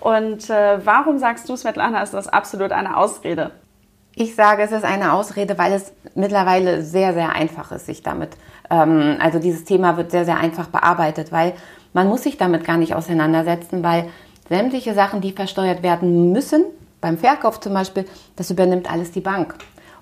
Und 0.00 0.48
äh, 0.48 0.78
warum 0.84 1.18
sagst 1.18 1.48
du, 1.50 1.56
Svetlana, 1.56 2.02
ist 2.02 2.14
das 2.14 2.28
absolut 2.28 2.72
eine 2.72 2.96
Ausrede? 2.96 3.50
Ich 4.16 4.36
sage, 4.36 4.62
es 4.62 4.70
ist 4.70 4.84
eine 4.84 5.12
Ausrede, 5.12 5.58
weil 5.58 5.72
es 5.72 5.92
mittlerweile 6.14 6.82
sehr, 6.82 7.14
sehr 7.14 7.32
einfach 7.32 7.72
ist, 7.72 7.86
sich 7.86 8.02
damit, 8.02 8.30
ähm, 8.70 9.16
also 9.18 9.40
dieses 9.40 9.64
Thema 9.64 9.96
wird 9.96 10.12
sehr, 10.12 10.24
sehr 10.24 10.38
einfach 10.38 10.68
bearbeitet, 10.68 11.32
weil 11.32 11.54
man 11.92 12.08
muss 12.08 12.22
sich 12.22 12.36
damit 12.36 12.64
gar 12.64 12.76
nicht 12.76 12.94
auseinandersetzen, 12.94 13.82
weil 13.82 14.08
sämtliche 14.48 14.94
Sachen, 14.94 15.20
die 15.20 15.32
versteuert 15.32 15.82
werden 15.82 16.30
müssen, 16.30 16.64
beim 17.00 17.18
Verkauf 17.18 17.60
zum 17.60 17.74
Beispiel, 17.74 18.04
das 18.36 18.50
übernimmt 18.50 18.90
alles 18.90 19.10
die 19.10 19.20
Bank. 19.20 19.56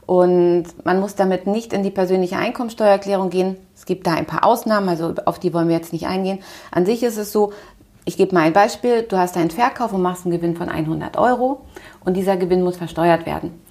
Und 0.05 0.65
man 0.85 1.01
muss 1.01 1.15
damit 1.15 1.47
nicht 1.47 1.73
in 1.73 1.83
die 1.83 1.91
persönliche 1.91 2.37
Einkommensteuererklärung 2.37 3.31
gehen. 3.31 3.57
Es 3.75 3.87
gibt 3.87 4.07
da 4.07 4.13
ein 4.13 4.27
paar 4.27 4.45
Ausnahmen, 4.45 4.89
also 4.89 5.15
auf 5.25 5.39
die 5.39 5.55
wollen 5.55 5.69
wir 5.69 5.77
jetzt 5.77 5.93
nicht 5.93 6.07
eingehen. 6.07 6.41
An 6.71 6.85
sich 6.85 7.03
ist 7.03 7.17
es 7.17 7.33
so, 7.33 7.53
ich 8.05 8.17
gebe 8.17 8.35
mal 8.35 8.43
ein 8.43 8.53
Beispiel, 8.53 9.03
du 9.03 9.17
hast 9.17 9.37
einen 9.37 9.51
Verkauf 9.51 9.93
und 9.93 10.03
machst 10.03 10.27
einen 10.27 10.35
Gewinn 10.35 10.57
von 10.57 10.69
100 10.69 11.17
Euro 11.17 11.63
und 12.05 12.17
dieser 12.17 12.37
Gewinn 12.37 12.63
muss 12.63 12.77
versteuert 12.77 13.27
werden. 13.27 13.63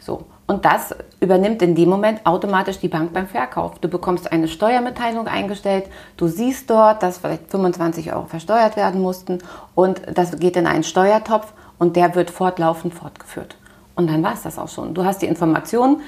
So. 0.00 0.24
Und 0.46 0.64
das 0.64 0.94
übernimmt 1.20 1.62
in 1.62 1.76
dem 1.76 1.88
Moment 1.88 2.26
automatisch 2.26 2.80
die 2.80 2.88
Bank 2.88 3.12
beim 3.12 3.28
Verkauf. 3.28 3.78
Du 3.78 3.88
bekommst 3.88 4.32
eine 4.32 4.48
Steuermitteilung 4.48 5.28
eingestellt, 5.28 5.84
du 6.16 6.26
siehst 6.26 6.68
dort, 6.68 7.02
dass 7.02 7.18
vielleicht 7.18 7.50
25 7.50 8.12
Euro 8.12 8.24
versteuert 8.24 8.76
werden 8.76 9.00
mussten 9.00 9.38
und 9.76 10.00
das 10.12 10.36
geht 10.38 10.56
in 10.56 10.66
einen 10.66 10.82
Steuertopf 10.82 11.52
und 11.78 11.94
der 11.94 12.14
wird 12.16 12.30
fortlaufend 12.30 12.94
fortgeführt. 12.94 13.56
Und 13.94 14.08
dann 14.08 14.22
war 14.22 14.32
es 14.32 14.42
das 14.42 14.58
auch 14.58 14.68
schon. 14.68 14.94
Du 14.94 15.04
hast 15.04 15.22
die 15.22 15.26
Informationen, 15.26 16.00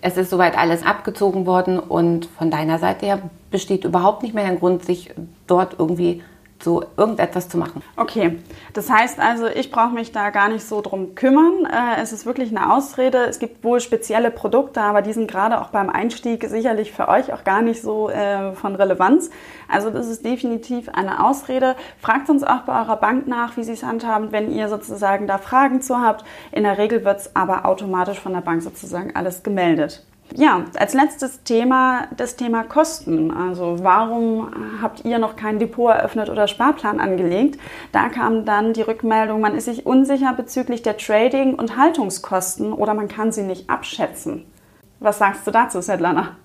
es 0.00 0.16
ist 0.16 0.30
soweit 0.30 0.56
alles 0.56 0.86
abgezogen 0.86 1.46
worden 1.46 1.78
und 1.78 2.26
von 2.26 2.50
deiner 2.50 2.78
Seite 2.78 3.06
her 3.06 3.18
besteht 3.50 3.84
überhaupt 3.84 4.22
nicht 4.22 4.34
mehr 4.34 4.46
der 4.46 4.56
Grund, 4.56 4.84
sich 4.84 5.12
dort 5.46 5.74
irgendwie 5.78 6.22
so 6.62 6.84
irgendetwas 6.96 7.48
zu 7.48 7.56
machen. 7.56 7.82
Okay, 7.96 8.38
das 8.72 8.90
heißt 8.90 9.20
also, 9.20 9.46
ich 9.46 9.70
brauche 9.70 9.94
mich 9.94 10.12
da 10.12 10.30
gar 10.30 10.48
nicht 10.48 10.66
so 10.66 10.80
drum 10.80 11.14
kümmern. 11.14 11.66
Äh, 11.66 12.00
es 12.02 12.12
ist 12.12 12.26
wirklich 12.26 12.50
eine 12.50 12.72
Ausrede. 12.72 13.18
Es 13.26 13.38
gibt 13.38 13.62
wohl 13.62 13.80
spezielle 13.80 14.30
Produkte, 14.30 14.80
aber 14.80 15.02
die 15.02 15.12
sind 15.12 15.30
gerade 15.30 15.60
auch 15.60 15.68
beim 15.68 15.88
Einstieg 15.88 16.44
sicherlich 16.48 16.92
für 16.92 17.08
euch 17.08 17.32
auch 17.32 17.44
gar 17.44 17.62
nicht 17.62 17.80
so 17.82 18.10
äh, 18.10 18.52
von 18.54 18.74
Relevanz. 18.74 19.30
Also 19.68 19.90
das 19.90 20.08
ist 20.08 20.24
definitiv 20.24 20.88
eine 20.88 21.24
Ausrede. 21.24 21.76
Fragt 22.00 22.28
uns 22.28 22.42
auch 22.42 22.62
bei 22.62 22.80
eurer 22.80 22.96
Bank 22.96 23.28
nach, 23.28 23.56
wie 23.56 23.62
sie 23.62 23.72
es 23.72 23.82
handhaben, 23.82 24.32
wenn 24.32 24.50
ihr 24.50 24.68
sozusagen 24.68 25.26
da 25.26 25.38
Fragen 25.38 25.80
zu 25.80 26.00
habt. 26.00 26.24
In 26.50 26.64
der 26.64 26.78
Regel 26.78 27.04
wird 27.04 27.20
es 27.20 27.36
aber 27.36 27.66
automatisch 27.66 28.18
von 28.18 28.32
der 28.32 28.40
Bank 28.40 28.62
sozusagen 28.62 29.14
alles 29.14 29.42
gemeldet. 29.42 30.04
Ja, 30.36 30.64
als 30.78 30.94
letztes 30.94 31.42
Thema 31.42 32.06
das 32.16 32.36
Thema 32.36 32.62
Kosten. 32.62 33.30
Also 33.30 33.78
warum 33.80 34.48
habt 34.82 35.04
ihr 35.04 35.18
noch 35.18 35.36
kein 35.36 35.58
Depot 35.58 35.90
eröffnet 35.90 36.28
oder 36.28 36.46
Sparplan 36.48 37.00
angelegt? 37.00 37.58
Da 37.92 38.08
kam 38.08 38.44
dann 38.44 38.72
die 38.72 38.82
Rückmeldung, 38.82 39.40
man 39.40 39.56
ist 39.56 39.64
sich 39.64 39.86
unsicher 39.86 40.34
bezüglich 40.34 40.82
der 40.82 40.96
Trading- 40.96 41.54
und 41.54 41.76
Haltungskosten 41.76 42.72
oder 42.72 42.94
man 42.94 43.08
kann 43.08 43.32
sie 43.32 43.42
nicht 43.42 43.70
abschätzen. 43.70 44.44
Was 45.00 45.18
sagst 45.18 45.46
du 45.46 45.50
dazu, 45.50 45.80
Svetlana? 45.80 46.36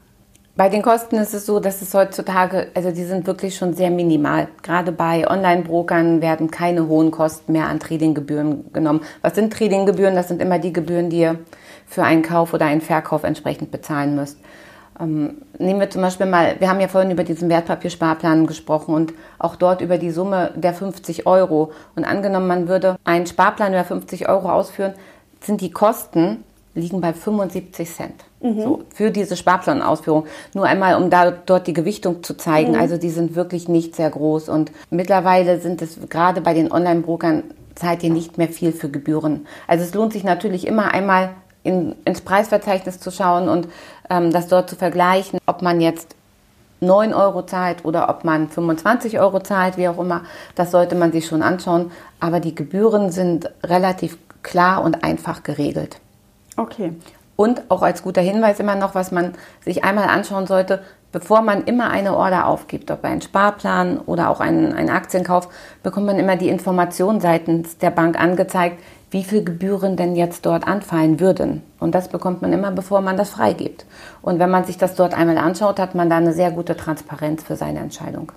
Bei 0.56 0.70
den 0.70 0.84
Kosten 0.84 1.16
ist 1.16 1.34
es 1.34 1.48
so, 1.48 1.60
dass 1.60 1.82
es 1.82 1.96
heutzutage, 1.96 2.68
also 2.76 2.92
die 2.92 3.06
sind 3.06 3.26
wirklich 3.26 3.56
schon 3.56 3.74
sehr 3.74 3.90
minimal. 3.90 4.50
Gerade 4.62 4.92
bei 4.92 5.28
Online-Brokern 5.28 6.22
werden 6.22 6.52
keine 6.52 6.88
hohen 6.88 7.10
Kosten 7.10 7.54
mehr 7.54 7.68
an 7.68 7.80
Tradinggebühren 7.80 8.72
genommen. 8.72 9.02
Was 9.24 9.34
sind 9.34 9.52
Tradinggebühren? 9.52 10.14
Das 10.14 10.28
sind 10.28 10.40
immer 10.44 10.60
die 10.60 10.72
Gebühren, 10.72 11.10
die 11.10 11.22
ihr 11.22 11.40
für 11.88 12.04
einen 12.04 12.22
Kauf 12.22 12.54
oder 12.54 12.66
einen 12.66 12.82
Verkauf 12.82 13.24
entsprechend 13.24 13.72
bezahlen 13.72 14.16
müsst. 14.16 14.38
Ähm, 15.00 15.42
nehmen 15.58 15.80
wir 15.80 15.90
zum 15.90 16.02
Beispiel 16.02 16.28
mal, 16.28 16.56
wir 16.60 16.70
haben 16.70 16.80
ja 16.80 16.88
vorhin 16.88 17.12
über 17.12 17.24
diesen 17.24 17.50
Wertpapiersparplan 17.50 18.46
gesprochen 18.46 18.94
und 18.94 19.14
auch 19.40 19.56
dort 19.56 19.82
über 19.82 19.98
die 19.98 20.12
Summe 20.12 20.52
der 20.56 20.74
50 20.74 21.26
Euro. 21.26 21.72
Und 21.96 22.06
angenommen, 22.06 22.48
man 22.48 22.68
würde 22.68 22.98
einen 23.04 23.26
Sparplan 23.26 23.74
über 23.74 23.84
50 23.84 24.30
Euro 24.30 24.50
ausführen, 24.50 24.94
sind 25.42 25.62
die 25.62 25.72
Kosten 25.72 26.44
liegen 26.76 27.02
bei 27.02 27.14
75 27.14 27.90
Cent. 27.90 28.16
Mhm. 28.42 28.62
So, 28.62 28.84
für 28.94 29.12
diese 29.12 29.36
Sparplanausführung. 29.36 30.26
Nur 30.54 30.66
einmal, 30.66 30.96
um 31.02 31.10
da 31.10 31.32
dort 31.32 31.68
die 31.68 31.74
Gewichtung 31.74 32.24
zu 32.24 32.36
zeigen. 32.36 32.74
Mhm. 32.74 32.80
Also 32.80 32.98
die 32.98 33.10
sind 33.10 33.36
wirklich 33.36 33.68
nicht 33.68 33.96
sehr 33.96 34.10
groß. 34.10 34.50
Und 34.50 34.72
mittlerweile 34.90 35.60
sind 35.60 35.82
es 35.82 36.00
gerade 36.10 36.42
bei 36.42 36.54
den 36.54 36.72
Online-Brokern 36.72 37.44
zahlt 37.76 38.04
ihr 38.04 38.12
nicht 38.12 38.38
mehr 38.38 38.50
viel 38.50 38.72
für 38.72 38.90
Gebühren. 38.90 39.48
Also 39.68 39.84
es 39.84 39.94
lohnt 39.94 40.14
sich 40.14 40.24
natürlich 40.24 40.68
immer 40.68 40.94
einmal 40.94 41.32
in, 41.64 41.96
ins 42.06 42.22
Preisverzeichnis 42.22 43.00
zu 43.00 43.12
schauen 43.12 43.50
und 43.50 43.68
ähm, 44.10 44.32
das 44.32 44.48
dort 44.48 44.70
zu 44.70 44.76
vergleichen, 44.76 45.40
ob 45.46 45.62
man 45.62 45.82
jetzt 45.82 46.16
9 46.84 47.14
Euro 47.14 47.44
zahlt 47.44 47.86
oder 47.86 48.10
ob 48.10 48.24
man 48.24 48.50
25 48.50 49.20
Euro 49.20 49.40
zahlt, 49.40 49.78
wie 49.78 49.88
auch 49.88 49.98
immer. 49.98 50.22
Das 50.56 50.72
sollte 50.72 50.96
man 50.96 51.12
sich 51.12 51.26
schon 51.26 51.42
anschauen. 51.42 51.92
Aber 52.20 52.40
die 52.40 52.54
Gebühren 52.54 53.12
sind 53.12 53.50
relativ 53.64 54.18
klar 54.44 54.84
und 54.84 55.04
einfach 55.04 55.44
geregelt. 55.44 56.00
Okay. 56.58 56.94
Und 57.36 57.64
auch 57.70 57.82
als 57.82 58.04
guter 58.04 58.22
Hinweis 58.22 58.60
immer 58.60 58.76
noch, 58.76 58.94
was 58.94 59.12
man 59.12 59.34
sich 59.64 59.84
einmal 59.84 60.10
anschauen 60.10 60.46
sollte, 60.46 60.84
bevor 61.14 61.42
man 61.42 61.64
immer 61.64 61.90
eine 61.90 62.18
Order 62.18 62.48
aufgibt, 62.48 62.92
ob 62.92 63.06
ein 63.06 63.22
Sparplan 63.22 64.00
oder 64.00 64.30
auch 64.30 64.42
einen, 64.42 64.74
einen 64.74 64.90
Aktienkauf, 64.90 65.48
bekommt 65.82 66.08
man 66.08 66.20
immer 66.20 66.36
die 66.36 66.50
Information 66.50 67.22
seitens 67.22 67.78
der 67.78 67.92
Bank 67.92 68.20
angezeigt, 68.20 68.84
wie 69.12 69.24
viel 69.24 69.44
Gebühren 69.44 69.96
denn 69.96 70.16
jetzt 70.16 70.46
dort 70.46 70.68
anfallen 70.68 71.20
würden. 71.20 71.62
Und 71.80 71.96
das 71.96 72.10
bekommt 72.10 72.42
man 72.42 72.52
immer, 72.52 72.72
bevor 72.72 73.00
man 73.02 73.16
das 73.16 73.30
freigibt. 73.30 73.86
Und 74.24 74.40
wenn 74.40 74.50
man 74.50 74.66
sich 74.66 74.78
das 74.78 74.96
dort 74.96 75.14
einmal 75.14 75.38
anschaut, 75.38 75.80
hat 75.80 75.94
man 75.96 76.10
da 76.10 76.18
eine 76.18 76.34
sehr 76.34 76.52
gute 76.52 76.76
Transparenz 76.76 77.44
für 77.44 77.56
seine 77.56 77.80
Entscheidung. 77.80 78.32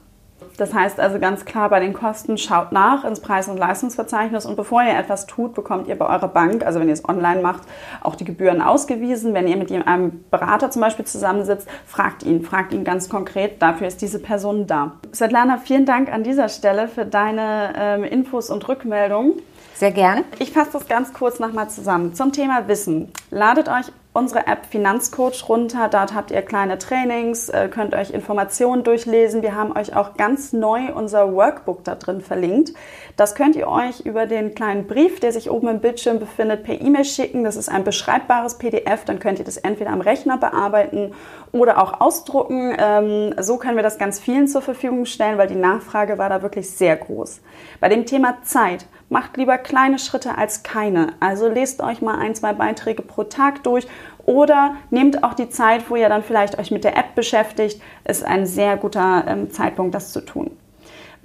Das 0.56 0.72
heißt 0.72 1.00
also 1.00 1.18
ganz 1.18 1.44
klar 1.44 1.68
bei 1.68 1.80
den 1.80 1.92
Kosten, 1.92 2.38
schaut 2.38 2.72
nach 2.72 3.04
ins 3.04 3.20
Preis- 3.20 3.48
und 3.48 3.58
Leistungsverzeichnis 3.58 4.46
und 4.46 4.56
bevor 4.56 4.82
ihr 4.82 4.98
etwas 4.98 5.26
tut, 5.26 5.54
bekommt 5.54 5.88
ihr 5.88 5.96
bei 5.96 6.06
eurer 6.06 6.28
Bank, 6.28 6.64
also 6.64 6.80
wenn 6.80 6.88
ihr 6.88 6.94
es 6.94 7.08
online 7.08 7.42
macht, 7.42 7.62
auch 8.02 8.14
die 8.14 8.24
Gebühren 8.24 8.62
ausgewiesen. 8.62 9.34
Wenn 9.34 9.46
ihr 9.46 9.56
mit 9.56 9.70
einem 9.70 10.24
Berater 10.30 10.70
zum 10.70 10.82
Beispiel 10.82 11.04
zusammensitzt, 11.04 11.68
fragt 11.86 12.22
ihn, 12.22 12.42
fragt 12.42 12.72
ihn 12.72 12.84
ganz 12.84 13.08
konkret, 13.08 13.60
dafür 13.60 13.86
ist 13.86 14.00
diese 14.00 14.18
Person 14.18 14.66
da. 14.66 14.92
Svetlana, 15.12 15.58
vielen 15.58 15.86
Dank 15.86 16.12
an 16.12 16.22
dieser 16.22 16.48
Stelle 16.48 16.88
für 16.88 17.04
deine 17.04 17.72
ähm, 17.76 18.04
Infos 18.04 18.50
und 18.50 18.66
Rückmeldungen. 18.68 19.34
Sehr 19.74 19.90
gern. 19.90 20.24
Ich 20.38 20.52
fasse 20.52 20.70
das 20.72 20.88
ganz 20.88 21.12
kurz 21.12 21.38
nochmal 21.38 21.68
zusammen. 21.68 22.14
Zum 22.14 22.32
Thema 22.32 22.66
Wissen. 22.66 23.12
Ladet 23.30 23.68
euch 23.68 23.92
unsere 24.16 24.46
App 24.46 24.66
Finanzcoach 24.66 25.48
runter. 25.48 25.88
Dort 25.90 26.14
habt 26.14 26.30
ihr 26.30 26.40
kleine 26.42 26.78
Trainings, 26.78 27.48
äh, 27.50 27.68
könnt 27.68 27.94
euch 27.94 28.10
Informationen 28.10 28.82
durchlesen. 28.82 29.42
Wir 29.42 29.54
haben 29.54 29.76
euch 29.76 29.94
auch 29.94 30.14
ganz 30.16 30.52
neu 30.52 30.92
unser 30.94 31.34
Workbook 31.34 31.84
da 31.84 31.94
drin 31.94 32.22
verlinkt. 32.22 32.72
Das 33.16 33.34
könnt 33.34 33.56
ihr 33.56 33.68
euch 33.68 34.00
über 34.00 34.26
den 34.26 34.54
kleinen 34.54 34.86
Brief, 34.86 35.20
der 35.20 35.32
sich 35.32 35.50
oben 35.50 35.68
im 35.68 35.80
Bildschirm 35.80 36.18
befindet, 36.18 36.64
per 36.64 36.80
E-Mail 36.80 37.04
schicken. 37.04 37.44
Das 37.44 37.56
ist 37.56 37.68
ein 37.68 37.84
beschreibbares 37.84 38.56
PDF. 38.56 39.04
Dann 39.04 39.18
könnt 39.18 39.38
ihr 39.38 39.44
das 39.44 39.58
entweder 39.58 39.90
am 39.90 40.00
Rechner 40.00 40.38
bearbeiten 40.38 41.12
oder 41.52 41.82
auch 41.82 42.00
ausdrucken. 42.00 42.74
Ähm, 42.78 43.34
so 43.38 43.58
können 43.58 43.76
wir 43.76 43.82
das 43.82 43.98
ganz 43.98 44.18
vielen 44.18 44.48
zur 44.48 44.62
Verfügung 44.62 45.04
stellen, 45.04 45.36
weil 45.36 45.48
die 45.48 45.54
Nachfrage 45.54 46.16
war 46.16 46.30
da 46.30 46.40
wirklich 46.40 46.70
sehr 46.70 46.96
groß. 46.96 47.42
Bei 47.80 47.90
dem 47.90 48.06
Thema 48.06 48.38
Zeit 48.42 48.86
macht 49.08 49.36
lieber 49.36 49.58
kleine 49.58 49.98
Schritte 49.98 50.36
als 50.36 50.62
keine. 50.62 51.14
Also 51.20 51.48
lest 51.48 51.80
euch 51.80 52.02
mal 52.02 52.18
ein, 52.18 52.34
zwei 52.34 52.52
Beiträge 52.52 53.02
pro 53.02 53.24
Tag 53.24 53.62
durch 53.62 53.86
oder 54.24 54.74
nehmt 54.90 55.22
auch 55.22 55.34
die 55.34 55.48
Zeit, 55.48 55.88
wo 55.88 55.96
ihr 55.96 56.08
dann 56.08 56.22
vielleicht 56.22 56.58
euch 56.58 56.70
mit 56.70 56.84
der 56.84 56.96
App 56.96 57.14
beschäftigt. 57.14 57.80
Ist 58.04 58.24
ein 58.24 58.46
sehr 58.46 58.76
guter 58.76 59.24
ähm, 59.26 59.50
Zeitpunkt, 59.50 59.94
das 59.94 60.12
zu 60.12 60.20
tun. 60.20 60.50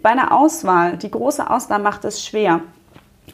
Bei 0.02 0.10
einer 0.10 0.32
Auswahl, 0.32 0.98
die 0.98 1.12
große 1.12 1.50
Auswahl 1.50 1.80
macht 1.80 2.06
es 2.06 2.26
schwer. 2.26 2.62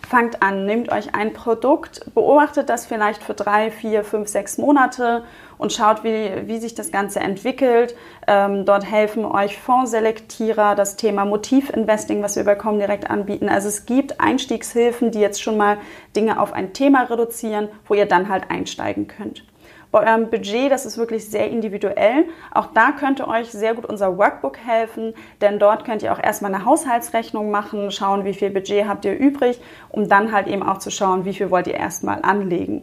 Fangt 0.07 0.43
an, 0.43 0.65
nehmt 0.65 0.91
euch 0.91 1.15
ein 1.15 1.33
Produkt, 1.33 2.13
beobachtet 2.13 2.69
das 2.69 2.85
vielleicht 2.85 3.23
für 3.23 3.33
drei, 3.33 3.71
vier, 3.71 4.03
fünf, 4.03 4.27
sechs 4.27 4.57
Monate 4.57 5.23
und 5.57 5.73
schaut, 5.73 6.03
wie, 6.03 6.47
wie 6.47 6.59
sich 6.59 6.75
das 6.75 6.91
Ganze 6.91 7.19
entwickelt. 7.19 7.95
Ähm, 8.27 8.65
dort 8.65 8.89
helfen 8.89 9.25
euch 9.25 9.57
Fondsselektierer, 9.57 10.75
das 10.75 10.95
Thema 10.95 11.25
Motivinvesting, 11.25 12.21
was 12.21 12.35
wir 12.35 12.43
bei 12.43 12.55
Comdirect 12.55 13.09
anbieten. 13.09 13.49
Also 13.49 13.67
es 13.67 13.85
gibt 13.85 14.19
Einstiegshilfen, 14.19 15.11
die 15.11 15.19
jetzt 15.19 15.41
schon 15.41 15.57
mal 15.57 15.77
Dinge 16.15 16.39
auf 16.39 16.53
ein 16.53 16.73
Thema 16.73 17.03
reduzieren, 17.03 17.69
wo 17.87 17.93
ihr 17.93 18.05
dann 18.05 18.29
halt 18.29 18.49
einsteigen 18.49 19.07
könnt. 19.07 19.43
Bei 19.89 20.05
eurem 20.05 20.29
Budget, 20.29 20.69
das 20.69 20.85
ist 20.85 20.97
wirklich 20.97 21.29
sehr 21.29 21.49
individuell. 21.49 22.25
Auch 22.53 22.67
da 22.73 22.91
könnte 22.91 23.27
euch 23.27 23.49
sehr 23.51 23.73
gut 23.73 23.85
unser 23.85 24.17
Workbook 24.17 24.57
helfen, 24.57 25.13
denn 25.39 25.59
dort 25.59 25.85
könnt 25.85 26.03
ihr 26.03 26.11
auch 26.11 26.21
erstmal 26.21 26.53
eine 26.53 26.65
Haushaltsrechnung 26.65 27.51
machen, 27.51 27.89
schauen, 27.91 28.25
wie 28.25 28.33
viel 28.33 28.49
Budget 28.49 28.87
habt 28.87 29.05
ihr 29.05 29.17
übrig, 29.17 29.61
um 29.89 30.09
dann 30.09 30.33
halt 30.33 30.47
eben 30.47 30.61
auch 30.61 30.79
zu 30.79 30.91
schauen, 30.91 31.23
wie 31.23 31.33
viel 31.33 31.51
wollt 31.51 31.67
ihr 31.67 31.75
erstmal 31.75 32.21
anlegen. 32.21 32.81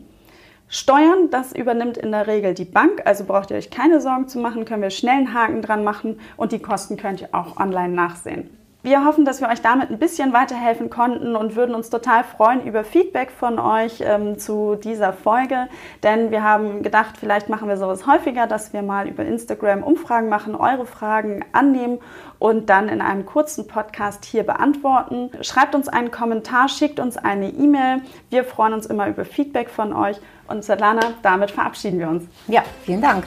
Steuern, 0.77 1.31
das 1.31 1.53
übernimmt 1.53 1.99
in 1.99 2.11
der 2.11 2.27
Regel 2.27 2.53
die 2.53 2.65
Bank, 2.65 3.03
also 3.05 3.23
braucht 3.23 3.53
ihr 3.53 3.57
euch 3.57 3.71
keine 3.71 4.01
Sorgen 4.01 4.27
zu 4.27 4.41
machen, 4.41 4.65
können 4.65 4.83
wir 4.83 4.91
schnell 4.91 5.19
einen 5.19 5.33
Haken 5.33 5.63
dran 5.63 5.85
machen 5.85 6.19
und 6.37 6.51
die 6.51 6.59
Kosten 6.59 6.97
könnt 6.97 7.21
ihr 7.21 7.29
auch 7.31 7.61
online 7.61 7.95
nachsehen. 7.95 8.51
Wir 8.83 9.07
hoffen, 9.07 9.25
dass 9.25 9.41
wir 9.41 9.49
euch 9.49 9.63
damit 9.63 9.91
ein 9.91 9.99
bisschen 10.01 10.33
weiterhelfen 10.33 10.91
konnten 10.91 11.37
und 11.37 11.55
würden 11.55 11.77
uns 11.77 11.91
total 11.91 12.25
freuen 12.25 12.67
über 12.67 12.83
Feedback 12.83 13.31
von 13.31 13.59
euch 13.59 14.03
ähm, 14.05 14.37
zu 14.37 14.75
dieser 14.75 15.13
Folge. 15.13 15.69
Denn 16.03 16.33
wir 16.33 16.43
haben 16.43 16.83
gedacht, 16.83 17.17
vielleicht 17.19 17.49
machen 17.49 17.69
wir 17.69 17.77
sowas 17.77 18.07
häufiger, 18.07 18.47
dass 18.47 18.73
wir 18.73 18.83
mal 18.83 19.09
über 19.09 19.25
Instagram 19.25 19.85
Umfragen 19.85 20.29
machen, 20.29 20.55
eure 20.55 20.85
Fragen 20.85 21.45
annehmen 21.53 22.01
und 22.39 22.69
dann 22.69 22.91
in 22.91 23.01
einem 23.01 23.25
kurzen 23.25 23.69
Podcast 23.69 24.27
hier 24.27 24.43
beantworten. 24.43 25.31
Schreibt 25.41 25.75
uns 25.75 25.89
einen 25.89 26.11
Kommentar, 26.11 26.69
schickt 26.69 27.01
uns 27.01 27.17
eine 27.17 27.49
E-Mail. 27.49 28.03
Wir 28.29 28.45
freuen 28.45 28.75
uns 28.75 28.85
immer 28.85 29.09
über 29.09 29.25
Feedback 29.25 29.71
von 29.71 29.95
euch. 29.95 30.21
Und 30.49 30.65
Svetlana, 30.65 31.15
damit 31.23 31.51
verabschieden 31.51 31.99
wir 31.99 32.09
uns. 32.09 32.25
Ja, 32.49 32.63
vielen 32.85 33.01
Dank. 33.01 33.25